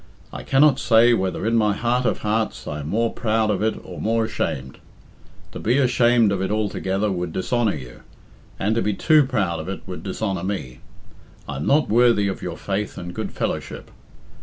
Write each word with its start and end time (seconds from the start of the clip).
I 0.33 0.41
cannot 0.41 0.79
say 0.79 1.13
whether 1.13 1.45
in 1.45 1.55
my 1.55 1.75
heart 1.75 2.07
of 2.07 2.21
hearts 2.25 2.67
I 2.67 2.79
am 2.79 2.87
more 2.89 3.13
proud 3.13 3.51
of 3.51 3.61
it 3.61 3.79
or 3.85 4.01
more 4.01 4.25
ashamed. 4.25 4.79
To 5.51 5.59
be 5.59 5.77
ashamed 5.77 6.31
of 6.31 6.41
it 6.41 6.49
altogether 6.49 7.11
would 7.11 7.31
dishonour 7.31 7.75
you, 7.75 7.99
and 8.57 8.73
to 8.73 8.81
be 8.81 8.95
too 8.95 9.23
proud 9.27 9.59
of 9.59 9.69
it 9.69 9.81
would 9.85 10.01
dishonour 10.01 10.43
me, 10.43 10.79
I 11.47 11.57
am 11.57 11.67
not 11.67 11.87
worthy 11.87 12.27
of 12.27 12.41
your 12.41 12.57
faith 12.57 12.97
and 12.97 13.13
good 13.13 13.31
fellowship. 13.31 13.91